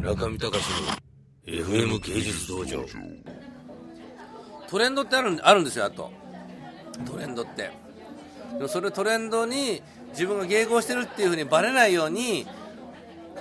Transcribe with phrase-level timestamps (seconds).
[0.00, 0.64] 中見隆
[1.46, 2.84] の FM 芸術道場。
[4.68, 6.10] トレンドってあるあるんですよあと。
[7.04, 7.70] トレンドって。
[8.54, 9.82] でもそれトレンドに
[10.12, 12.46] 自分が迎合してるっていうふうにバレないように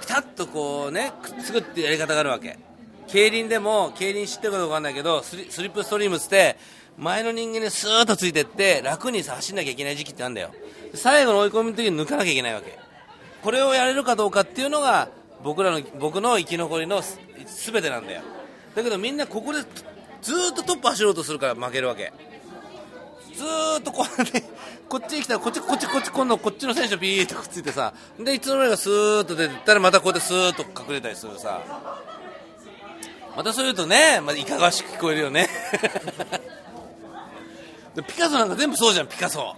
[0.00, 2.58] ピタッとこうねくっつくっていうやり方があるわけ。
[3.06, 6.56] 競輪でも競輪知ってるかどうかわかんないけどスリスリップストリームっつって
[6.96, 10.50] 前の人間にスーッとついてって楽にさ走んなきゃいけない時期ってあるんだよ。
[10.94, 12.76] 最後の追い込みの時に抜かなきゃいけないわけ。
[13.44, 15.08] これをやれるかどうかっていうのが
[15.42, 17.18] 僕らの僕の生き残りのす
[17.70, 18.22] 全てなんだよ。
[18.74, 19.60] だけどみんなここで
[20.20, 22.12] ずっとトップ走ろうとするから負けるわけ。
[23.34, 24.42] ずーっとこうね
[24.88, 31.60] こっちに来たらこっちこっちこっち今度こっちの選手とビーッとくっついてさでいつの間にかスーッと出てったらまたこうやってスーッと隠れたりするさ。
[33.36, 35.48] またそう言うとね、まあ、いかがわしく聞こえるよね。
[38.08, 39.54] ピカソなんか全部そうじゃんピカソ。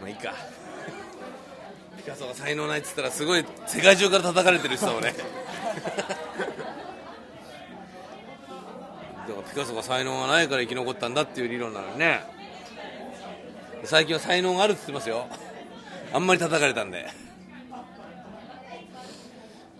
[0.00, 0.32] まあいいか。
[2.06, 5.24] ピカソが才能ないっつったらすごい世界中から叩かれてる人だ俺 だか
[9.28, 12.22] らピカソが才能がないから生き残ったんだっていう理論なのにね。
[13.82, 15.26] 最近は才能があるって言ってますよ。
[16.12, 17.08] あんまり叩かれたんで。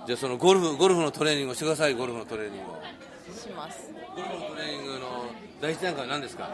[0.07, 1.95] じゃあそのゴルフゴルフのトレーニングをしてください。
[1.95, 2.83] ゴルフのトレーニングを。
[3.41, 3.89] します。
[4.17, 5.27] ゴルフのトレーニングの
[5.61, 6.51] 第一段階は何ですか？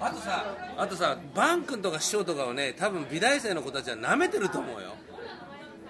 [0.00, 0.44] あとさ
[0.78, 4.88] あとさバン君とか師匠とかをね多分美大生の子たちは舐めてると思うよ。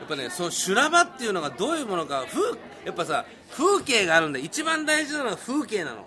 [0.00, 6.06] やっぱねその修羅場っていうのがどういうものか風やっぱさ風景があるんだ一番大事なのは風景なの。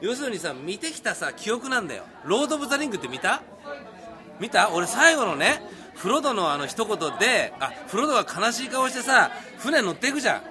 [0.00, 2.04] 要するにさ見てきたさ記憶なんだよ。
[2.24, 3.42] ロード・オブ・ザ・リングって見た？
[4.38, 4.70] 見た？
[4.72, 5.62] 俺最後のね
[5.94, 10.42] フロドのあの一言であフロドが悲しい顔してさ船乗っていくじゃ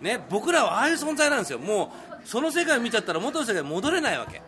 [0.00, 0.04] ん。
[0.04, 1.58] ね僕らはああいう存在なんですよ。
[1.58, 4.42] もうその世界を見ちゃったら元の世界に戻れないわけ。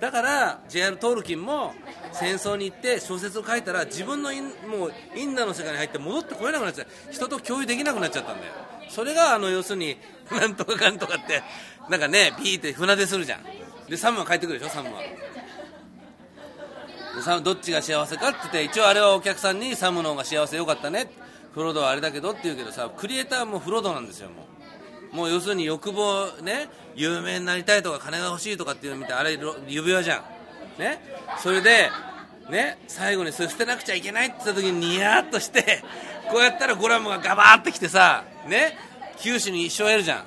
[0.00, 0.96] だから J.R.
[0.96, 1.74] トールキンも
[2.12, 7.12] 戦争に行って小説を書いたら自分のインもうインナーの世界に入って戻ってこれなくなっちゃう。
[7.12, 8.52] 人と共有できなくなっちゃったんだよ。
[8.88, 9.98] それがあの要するに
[10.32, 11.42] なんとかかんとかって
[11.90, 13.44] なんかねピーって船出するじゃん。
[13.88, 15.02] でサムは帰ってくるでしょサムは。
[17.22, 21.12] サムどっちが幸せかって言って一応あれはお客さんにサムの方が幸せよかったね。
[21.52, 24.49] フロードはあれだけどって言うけどさクリエイターもフロードなんですよもう。
[25.12, 30.80] もう要するに欲望ね有名になりたいとか金が欲しいとかっていうの見てあれ指輪じゃん。
[30.80, 31.00] ね？
[31.38, 31.90] それで
[32.48, 32.78] ね？
[32.88, 35.82] 最後にそれ捨てなくちゃいけないって言った時にニヤーっとして
[36.30, 38.76] こうやったらゴラムがガバーってきてさね？
[39.18, 40.24] 九死に一生得るじゃん。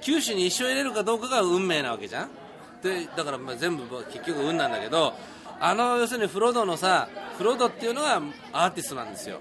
[0.00, 2.30] 九死に一生得れるかどうかが運命なわけじゃん。
[2.82, 5.14] でだからまあ全部結局運なんだけど
[5.60, 9.40] あの要するにフロドのさフロドっていうのがアーティストなんですよ。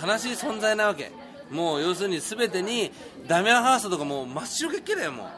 [0.00, 1.10] 悲しい存在なわけ。
[1.50, 2.90] もう要するに全てに
[3.26, 5.28] ダミアンハーストとかもう真っ白けっけだよも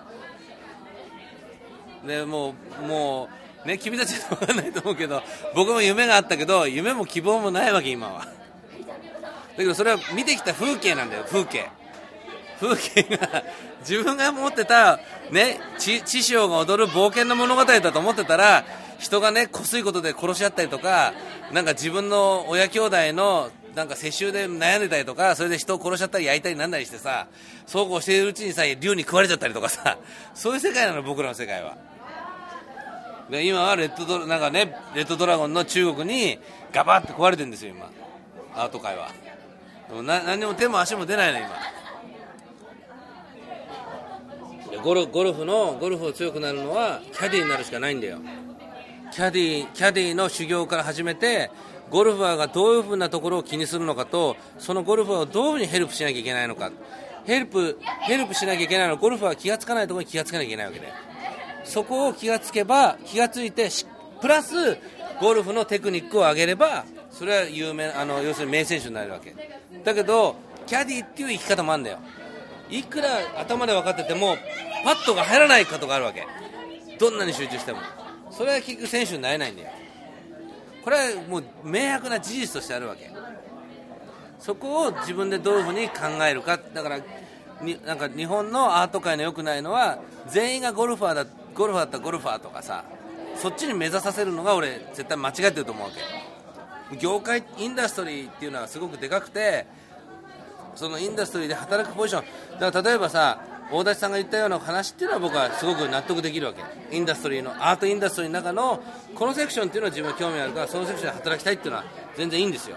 [2.04, 2.06] う。
[2.06, 3.28] でもうも
[3.64, 5.22] うね君たちは分かんないと思うけど
[5.54, 8.24] 僕も夢があったけど夢も希望もないわけ今は。
[8.24, 8.28] だ
[9.56, 11.68] けどそれは見てきた風景なんだよ風景。
[12.60, 13.44] 風景が
[13.80, 14.98] 自分が持ってた
[15.30, 18.64] ね知性が踊る冒険の物語だと思ってたら
[18.98, 21.12] 人がねこすいことで殺し合ったりとか
[21.52, 27.28] なんか自分の親兄弟のなんか世襲で悩んでたりとかそれで人を殺しちゃったり焼いたりなんだりしてさ
[27.66, 29.98] そうこうしているうちにさ竜に食われちゃったりとかさ
[30.34, 31.76] そういう世界なの僕らの世界は。
[33.30, 36.38] で今はレッドドなんかねレッドドラゴンの中国に
[36.72, 37.90] ガバッて壊れてるんですよ今。
[38.54, 39.10] アート界は。
[39.88, 41.48] でもな何にも手も足も出ないの今。
[44.82, 48.18] ゴルゴルフのゴルフを強くなるのはキャディーになるしかないんだよ。
[49.12, 51.50] キャディキャディーの修行から始めて
[51.90, 56.70] ゴルファーがどういうふうなところを気にするのかとそのゴルファーをどういうふうにヘルプしなきゃいけないのか。
[57.24, 60.88] ヘルプヘルプしなきゃいけないのはゴルファーは気がつかないところに気がつかなきゃいけないわけで。
[61.64, 63.68] そこを気がつけば気がついて
[64.20, 64.78] プラス
[65.20, 69.34] ゴルフのテクニックを上げればそれは有名あの要するに名選手になるわけ。
[69.84, 71.98] だけどキャディっていう生き方もあるんだよ。
[72.70, 74.36] いくら頭で分かってても
[74.84, 76.26] パットが入らないことがあるわけ。
[76.98, 77.78] どんなに集中しても。
[78.30, 79.70] それは結局選手になれないんだよ。
[80.88, 83.10] これはもう明白な事実としてあるわけ。
[84.38, 85.96] そこを自分でどういうふうに考
[86.26, 86.58] えるか。
[86.72, 86.98] だから
[87.60, 89.98] になんか日本のアート界の良くないのは
[90.28, 92.84] 全員がゴルファーだゴルファーだったらゴルファーとかさ
[93.36, 95.92] そっちに目指させるのが俺絶対間違ってると思うわ
[96.90, 96.96] け。
[96.96, 99.66] 業界インダストリーっていうのはすごくでかくて
[100.74, 102.58] そのインダストリーで働くポジション。
[102.58, 106.62] だから例えばさ大立さんが言ったような話っていうのは僕はすごく納得できるわけ。
[106.90, 108.82] インダストリーのアートインダストリーの中の
[109.14, 111.84] このセクションっていうのは自分は興味あるからそのセクションで働きたいっていうのは
[112.16, 112.76] 全然いいんですよ。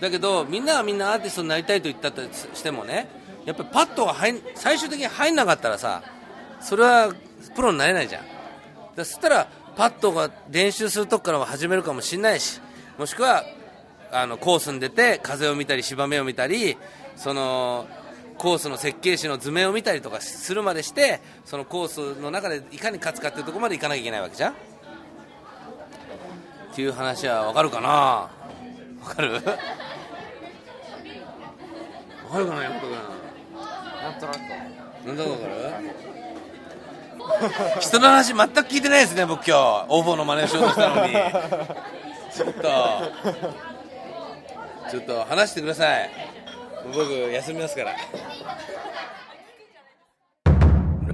[0.00, 2.22] だけどみんながみんなアーティストになりたいと言ったと
[2.54, 3.08] してもね
[3.44, 6.02] やっぱりパットが入最終的に入んなかったらさ
[6.60, 7.12] それは
[7.54, 8.24] プロになれないじゃん。
[8.94, 12.60] だそしたらパットが練習するとこから始めるかもしれないし
[12.98, 13.44] もしくは
[14.10, 16.76] あのコースに出て風を見たり芝目を見たり
[17.16, 17.86] その
[18.38, 24.52] コースの設計士の図面を見たりとかするまでしてそのコースの中でいかに勝つかっていうところまで行かなきゃいけないわけじゃん。
[24.52, 24.54] っ
[26.74, 28.30] ていう話は分かるかな？
[29.02, 29.30] 分かる？
[29.30, 29.52] 分か
[32.38, 32.90] るかな山本君。
[34.02, 34.36] なんとなく。
[35.06, 35.52] なんだか分かる？
[37.80, 39.86] 人の話全く聞いてないですね僕今日。
[39.88, 41.14] 応募の真似をしようとしたのに。
[42.32, 42.60] ちょっと。
[44.90, 46.10] ちょっと話してください。
[46.94, 47.96] 僕休みますから。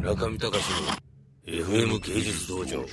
[0.00, 1.02] 中見隆の
[1.46, 2.84] FM 芸術道場。